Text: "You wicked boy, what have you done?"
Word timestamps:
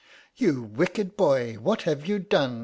"You 0.35 0.63
wicked 0.63 1.15
boy, 1.15 1.59
what 1.59 1.83
have 1.83 2.07
you 2.07 2.17
done?" 2.17 2.59